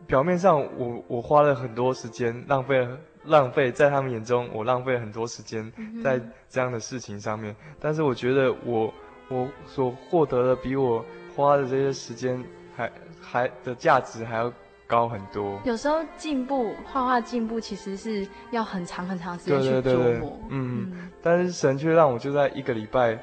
[0.07, 5.71] 表面上我我花了很多时间，浪费了浪费在他们眼中我浪费了很多时间
[6.03, 8.91] 在这样的事情上面，但是我觉得我
[9.27, 11.05] 我所获得的比我
[11.35, 12.43] 花的这些时间
[12.75, 12.91] 还
[13.21, 14.51] 还的价值还要
[14.87, 15.59] 高很多。
[15.65, 23.19] 有时候进步画画进步其实是要很长很长时间去琢磨，对对对对嗯，嗯，但是神却让我就在一个礼拜。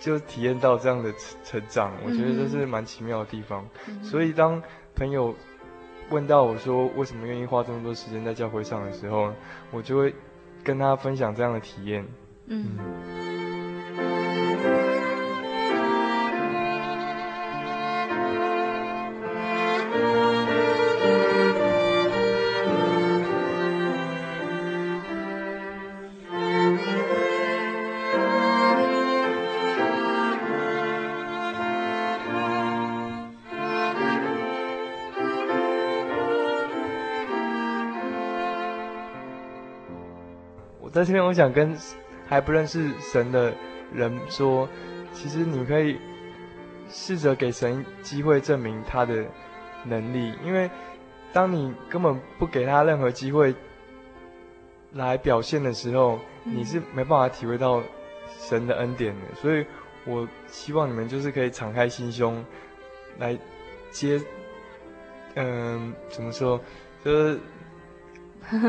[0.00, 1.10] 就体验到这样的
[1.44, 3.66] 成长，我觉得这是蛮奇妙的地方。
[3.88, 4.62] 嗯、所以当
[4.94, 5.34] 朋友
[6.10, 9.32] 问到我说为什么愿意花这么多时间在教会上的时候，
[9.70, 10.14] 我就会
[10.62, 12.06] 跟他分享这样的体验。
[12.46, 12.76] 嗯。
[12.78, 13.23] 嗯
[41.04, 41.76] 在这边，我想跟
[42.26, 43.52] 还不认识神的
[43.92, 44.66] 人说，
[45.12, 45.98] 其实你可以
[46.88, 49.22] 试着给神机会证明他的
[49.84, 50.70] 能力，因为
[51.30, 53.54] 当你根本不给他任何机会
[54.92, 57.82] 来表现的时候，你是没办法体会到
[58.38, 59.34] 神的恩典的。
[59.34, 59.66] 所以
[60.06, 62.42] 我希望你们就是可以敞开心胸
[63.18, 63.38] 来
[63.90, 64.18] 接，
[65.34, 66.58] 嗯，怎么说，
[67.04, 67.38] 就是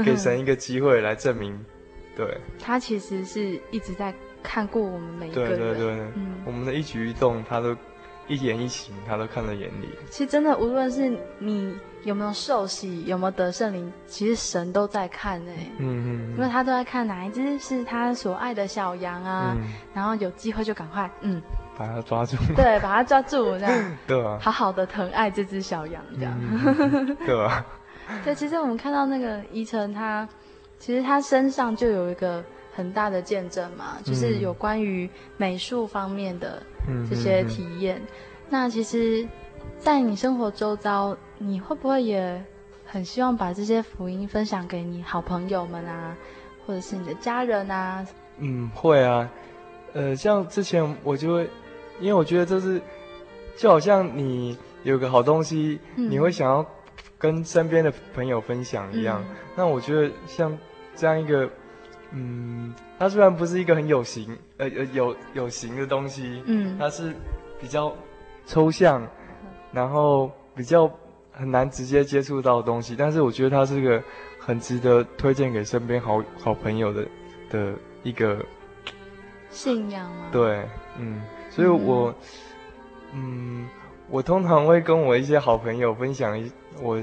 [0.04, 1.66] 给神一个机会来证明。
[2.16, 7.76] 对，他其实是一直在看过我们每一个人，对对对，嗯，我们的一举一动，他都
[8.28, 9.89] 一言一行，他都看在眼里。
[10.09, 21.41] 其实真的，无论是你有没有受洗，有没有得圣灵，其实神都在看哎，嗯嗯，因为他都在看哪一只是他所爱的小羊啊，嗯、然后有机会就赶快嗯，
[21.78, 27.66] 把它抓住，对，把它抓住这样， 对啊，好好的疼爱这只小羊这样，嗯、对啊，
[28.24, 30.28] 对，其实我们看到那个宜晨他。
[30.86, 36.62] 其实他身上就有一个很大的见证嘛，就是有关于美术方面的
[37.10, 37.98] 这些体验。
[37.98, 38.08] 嗯、
[38.52, 39.28] 那其实，
[39.80, 42.40] 在你生活周遭，你会不会也
[42.86, 46.16] 很希望把这些福音分享给你好朋友们啊，
[46.68, 48.06] 或者是你的家人啊？
[48.38, 49.28] 嗯，会啊。
[49.94, 51.50] 呃，像之前我就会，
[52.00, 52.80] 因为我觉得这是
[53.58, 56.64] 就好像你有个好东西，嗯、你会想要。
[57.18, 60.56] 跟身边的朋友分享一样，嗯、那我觉得像
[60.96, 61.50] 这样一个，
[62.12, 67.14] 嗯，它虽然不是一个很有形，呃呃有有形的东西，嗯，它是
[67.60, 67.93] 比较
[68.46, 69.06] 抽象，
[69.72, 70.89] 然后比较
[71.32, 74.02] 很难直接接触到的东西，但是我觉得它是个
[74.39, 77.06] 很值得推荐给身边好好朋友的
[77.50, 77.74] 的
[78.04, 78.38] 一个
[79.50, 80.30] 信仰吗？
[80.32, 80.68] 对，
[80.98, 82.14] 嗯，所以我，
[83.14, 83.62] 嗯。
[83.64, 83.70] 嗯
[84.08, 87.02] 我通常会跟我一些好朋友分享一我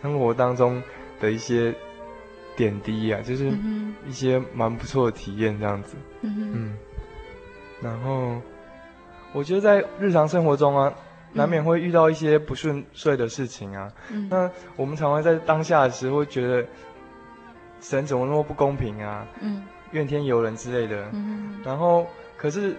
[0.00, 0.82] 生活当中
[1.20, 1.74] 的一些
[2.58, 3.52] 点滴啊，就是
[4.04, 5.96] 一些蛮不错的体验这样子。
[6.22, 6.76] 嗯嗯。
[7.80, 8.34] 然后
[9.32, 10.92] 我觉得在日常生活中啊，
[11.32, 13.88] 难免会遇到一些不顺遂的事情啊。
[14.10, 14.26] 嗯。
[14.28, 16.66] 那我们常常在当下的时候会觉得
[17.80, 19.24] 神怎么那么不公平啊？
[19.40, 19.64] 嗯。
[19.92, 21.08] 怨天尤人之类的。
[21.12, 21.60] 嗯。
[21.64, 22.04] 然后
[22.36, 22.76] 可是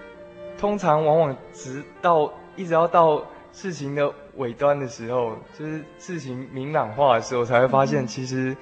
[0.59, 3.25] 通常往往直到一直要到。
[3.51, 8.55] 事情的尾端的时候，就是事情明朗化的时候，才会发现其实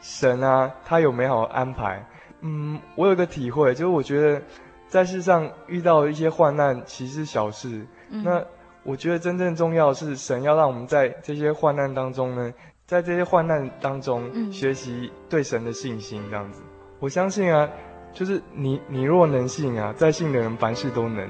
[0.00, 2.06] 神啊，他有美好的安排。
[2.40, 4.42] 嗯，我有个体会，就是我觉得
[4.88, 7.86] 在世上遇到一些患难，其实是小事。
[8.10, 8.42] 嗯、那
[8.82, 12.52] 我觉得真正重要的是神要让我们在这些患难当中呢，
[12.86, 16.22] 在这些患难当中学习对神的信心。
[16.30, 16.62] 这样子，
[16.98, 17.68] 我相信啊，
[18.14, 21.28] 就是你你若能信啊，在信的人凡事都能。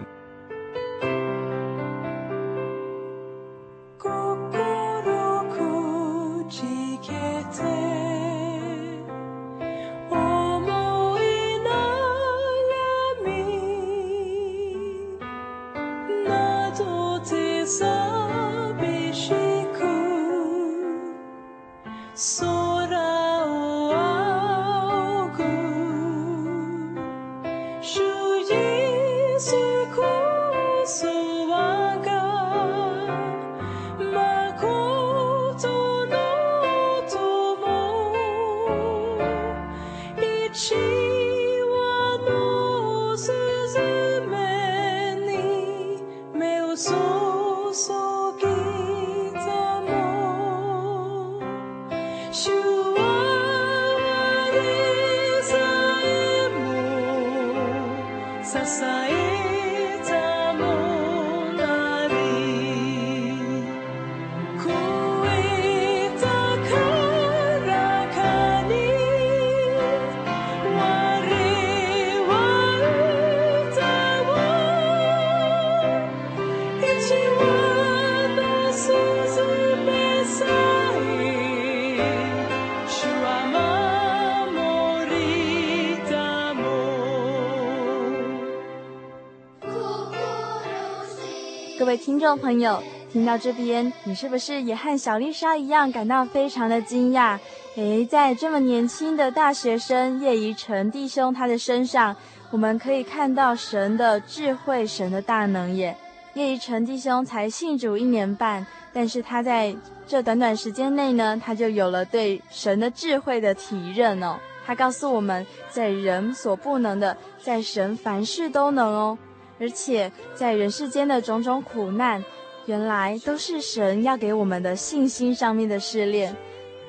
[91.90, 92.80] 位听众朋友，
[93.12, 97.36] 听到这边，你是不是也和小丽莎一样感到非常的惊讶？
[97.74, 102.14] 诶，在这么年轻的大学生叶怡成弟兄他的身上，
[102.52, 105.96] 我们可以看到神的智慧、神的大能耶。
[106.34, 109.74] 叶怡成弟兄才信主一年半，但是他在
[110.06, 114.38] 这短短时间内呢，他就有了对神的智慧的体认哦。
[114.64, 119.18] 他告诉我们，在人所不能的，在神凡事都能哦。
[119.60, 122.24] 而且在人世间的种种苦难，
[122.64, 126.34] 原来都是神要给我们的信心上面的试炼。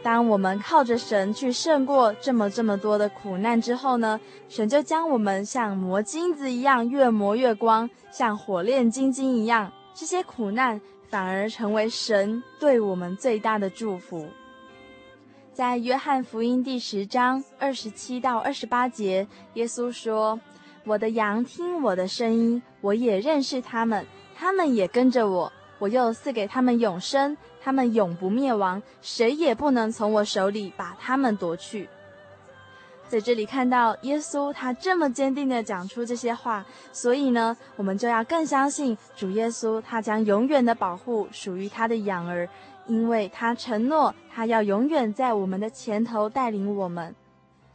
[0.01, 4.19] 当我们靠着神去胜过这么这么多的苦难之后呢，
[4.49, 14.25] 神就将我们像磨金子一样越磨越光，像火炼金晶一样，这些苦难反而成为神对我们最大的祝福。
[15.53, 20.39] 在约翰福音第十章二十七到二十八节，耶稣说。
[20.83, 24.05] 我的羊听我的声音，我也认识他们，
[24.35, 25.51] 他们也跟着我。
[25.77, 31.87] 我又赐给他们永生，他们永不灭亡，谁也不能从我手里把他们夺去。
[33.07, 42.47] 在这里看到耶稣，他这么坚定地讲出这些话，所以呢，我们就要更相信主耶稣，他将永远的保护属于他的羊儿，
[42.87, 47.13] 因为他承诺，他要永远在我们的前头带领我们。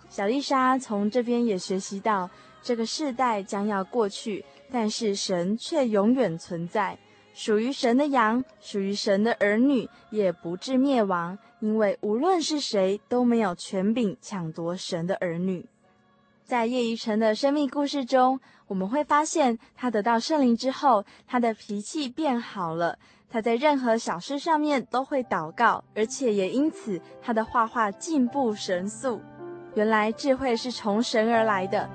[0.09, 2.31] 小丽莎从这边也学习到。
[2.67, 6.99] 这个世代将要过去，但是神却永远存在。
[7.33, 15.65] 属于神的羊，属于神的儿女，也不致灭亡，因为无论是谁都没有权柄抢夺神的儿女。
[16.43, 22.99] 在叶怡成的生命故事中，我们会发现他得到圣灵之后，他的脾气变好了。
[23.31, 29.21] 他在任何小事上面都会祷告，而且也因此他的画画进步神速。
[29.77, 31.89] 原来智慧是从神而来的。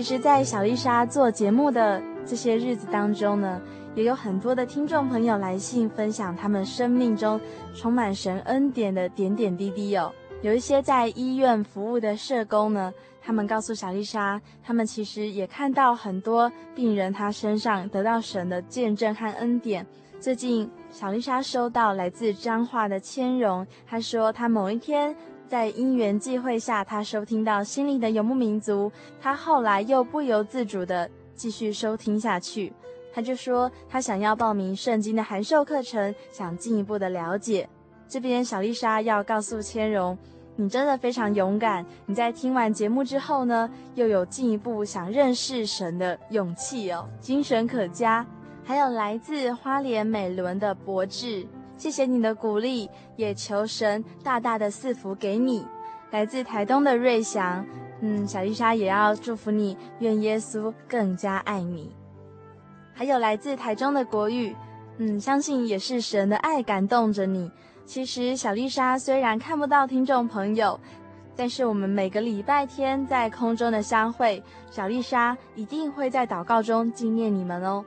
[0.00, 3.60] 其实，在小丽莎做节目的这些日子当中呢，
[3.94, 7.38] 也有很多的听众朋友来信分享他们生命中
[7.74, 10.10] 充满神恩典的点点滴滴哦。
[10.40, 12.90] 有一些在医院服务的社工呢，
[13.20, 19.86] 他们告诉小丽莎，他们其实也看到很多病人他身上得到神的见证和恩典。
[20.18, 25.14] 最近，小丽莎收到来自彰化的千荣，他说他某一天。
[25.50, 28.90] 在因缘际会下，他收听到心灵的游牧民族，
[29.20, 32.72] 他后来又不由自主地继续收听下去。
[33.12, 37.68] 他就说他想要报名圣经的函授课程，想进一步的了解。
[38.06, 40.16] 这边小丽莎要告诉千荣，
[40.54, 41.84] 你真的非常勇敢。
[42.06, 48.24] 你在听完节目之后呢，又有进一步想认识神的勇气哦，精神可嘉。
[48.62, 51.44] 还有来自花莲美仑的博智。
[51.80, 55.66] 谢谢你的鼓励，也求神大大的赐福给你。
[56.10, 57.64] 来自台东的瑞祥，
[58.02, 61.90] 嗯，小丽莎也要祝福你，愿耶稣更加爱你。
[62.92, 64.54] 还有来自台中的国语，
[64.98, 67.50] 嗯，相信也是神的爱感动着你。
[67.86, 70.78] 其实小丽莎虽然看不到听众朋友，
[71.34, 77.82] 但是我们每个礼拜天在空中的相会，小丽莎一定会在祷告中纪念你们哦。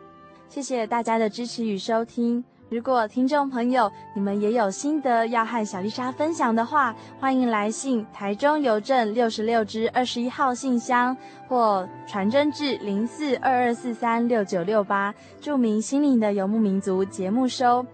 [0.50, 2.44] 谢谢大家的支持与收听。
[2.74, 11.16] 如果听众朋友你们也有心得要和小丽莎分享的话，欢迎来信台中邮政六十六支二十一号信箱，
[11.48, 17.86] 或传真至零四二二四三六九六八，注明心灵的游牧民族节目收。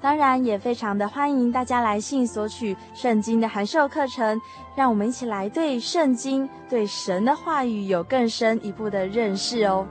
[0.00, 4.40] 当然，也非常的欢迎大家来信索取圣经的函授课程，
[4.76, 9.84] 让我们一起来对圣经、对神的话语有更深一步的认识哦。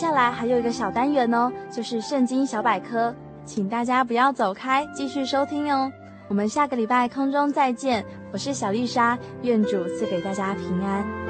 [0.00, 5.92] 下来还有一个小单元哦，就是圣经小百科，请大家不要走开，继续收听哦。
[6.26, 11.29] 我们下个礼拜空中再见，我是小丽莎，愿主赐给大家平安。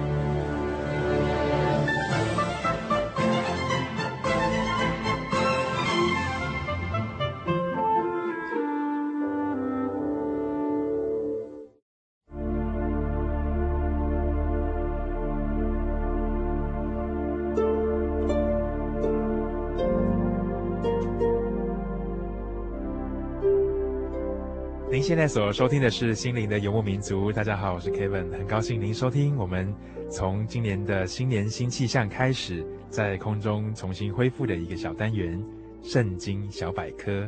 [25.01, 27.31] 您现在所收听的是《心灵的游牧民族》。
[27.33, 29.73] 大家好，我是 Kevin，很高兴您收听我们
[30.11, 35.43] 从今年的新年新气象开始，在空中重新恢复的一个小单元——
[35.81, 37.27] 圣经小百科。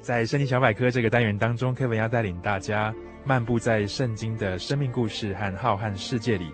[0.00, 2.94] 在圣经小百科这个单元当中，Kevin 要带领大家
[3.24, 6.52] 漫步在圣经的生命故事和浩瀚世界里，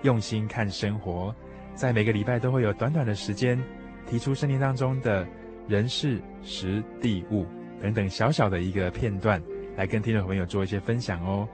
[0.00, 1.36] 用心看生活。
[1.74, 3.62] 在每个礼拜都会有短短的时间，
[4.08, 5.28] 提出圣经当中的
[5.68, 7.44] 人事、时、地、物。
[7.82, 9.42] 等等小小的一个片段，
[9.76, 11.48] 来跟听众朋友做一些分享哦。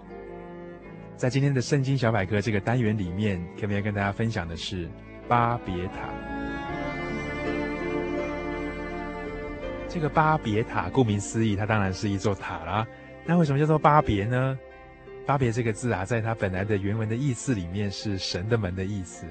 [1.16, 4.88] 在今天的圣经小百科这个单元里面，Kevin 要跟大家分享的是
[5.28, 6.10] 巴别塔。
[9.88, 12.86] 这个巴别塔，顾名思义，它当然是一座塔啦。
[13.24, 14.58] 那为什么叫做巴别呢？
[15.24, 19.24] 巴别这个字啊，在它本来的原文的意思里面是神的门的意思，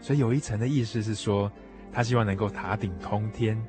[0.00, 1.52] 所以有一层的意思是说，
[1.92, 3.62] 他希望能够塔顶通天。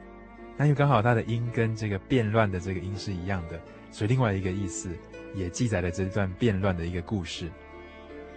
[0.58, 3.60] 那又刚好它的音跟这个变乱的这个音是一样的，
[3.92, 4.90] 所以另外一个意思
[5.36, 7.50] 也记载了这段变乱的一个故事。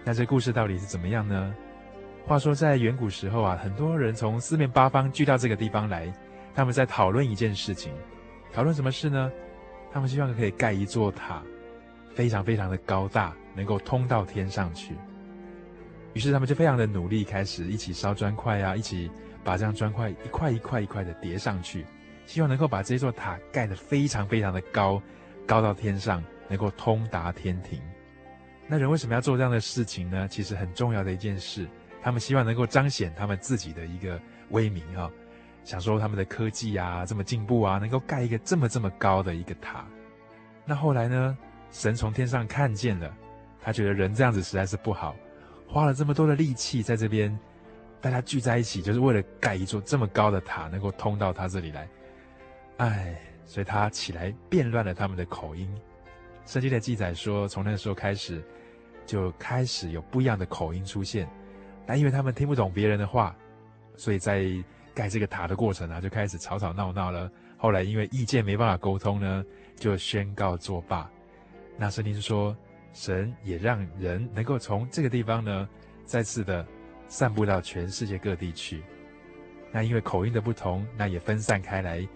[0.03, 1.55] 那这故事到底是怎么样呢？
[2.27, 6.13] 话说在远古时候啊，很多人从四面八方聚到这个地方来，
[6.53, 7.91] 他们在讨论一件事情。
[8.53, 9.31] 讨论什么事呢？
[9.91, 11.41] 他们希望可以盖一座塔，
[12.13, 14.93] 非常非常的高大，能够通到天上去。
[16.13, 19.09] 于是他们就非常的努力，开始一起烧砖块啊，一起
[19.43, 21.85] 把这样砖块一块一块一块的叠上去。
[22.31, 25.01] 希望能够把这座塔盖得非常非常的高，
[25.45, 27.77] 高到天上，能够通达天庭。
[28.67, 30.29] 那人为什么要做这样的事情呢？
[30.29, 31.67] 其实很重要的一件事，
[32.01, 34.17] 他们希望能够彰显他们自己的一个
[34.51, 35.11] 威名啊，
[35.65, 39.85] 想说他们的科技啊这么进步啊，能够盖一个这么这么高的一个塔。
[40.63, 41.37] 那后来呢，
[41.69, 43.13] 神从天上看见了，
[43.61, 45.13] 他觉得人这样子实在是不好，
[45.67, 47.37] 花了这么多的力气在这边，
[47.99, 51.85] 大家聚在一起，就是为了盖一座这么高的塔，能够通到他这里来。
[52.81, 53.15] 唉，
[53.45, 55.71] 所以他起来变乱了他们的口音。
[56.47, 58.43] 圣经的记载说，从那时候开始，
[59.05, 61.29] 就开始有不一样的口音出现。
[61.85, 63.35] 但因为他们听不懂别人的话，
[63.95, 64.47] 所以在
[64.95, 67.29] 盖这个塔的过程啊，就开始吵吵闹闹了。
[67.55, 71.07] 后来因为意见没办法沟通呢，就宣告作罢。
[71.77, 72.57] 那圣经说，
[72.93, 75.69] 神也让人能够从这个地方呢，
[76.03, 76.65] 再次的
[77.07, 78.81] 散布到全世界各地去。
[79.71, 82.07] 那因为口音的不同，那也分散开来。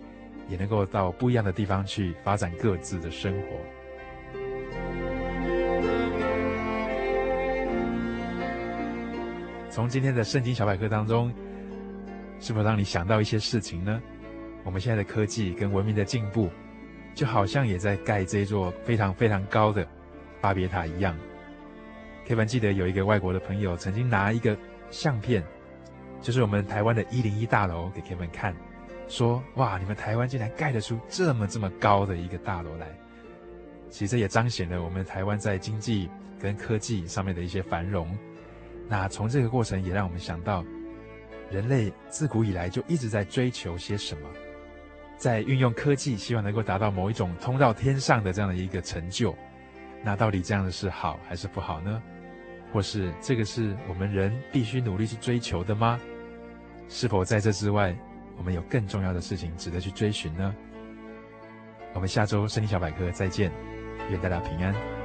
[0.48, 3.48] 也能够到不一样的地方去发展各自的生活。
[9.70, 11.34] 从今天的圣经小百科当中，
[12.40, 14.02] 是否让你想到一些事情呢？
[14.64, 16.50] 我们现在的科技跟文明的进步，
[17.14, 19.86] 就好像也在盖这座非常非常高的
[20.40, 21.16] 巴别塔一样。
[22.26, 24.58] Kevin 记得有一个外国的朋友曾经拿一个
[24.90, 25.44] 相片，
[26.22, 28.56] 就是我们台湾的一零一大楼给 Kevin 看。
[29.08, 32.88] 说哇，你们台湾竟然盖得出这么这么高的一个大楼来，
[33.90, 38.18] 其实也彰显了我们台湾在经济跟科技上面的一些繁荣。
[38.88, 40.64] 那从这个过程也让我们想到，
[41.52, 44.30] 人类自古以来就一直在追求些什么，
[45.18, 49.36] 在运用科技，希望能够达到某一种通到天上的这样的一个成就。
[50.04, 52.02] 那到底这样的是好还是不好呢？
[52.72, 56.00] 或是这个是我们人必须努力去追求的吗？
[56.88, 57.96] 是否在这之外，
[58.38, 60.56] 我们有更重要的事情值得去追寻呢？
[61.94, 63.52] 我们下周森林小百科再见，
[64.10, 65.05] 愿大家平安。